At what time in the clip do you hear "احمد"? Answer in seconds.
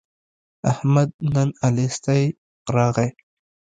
0.71-1.09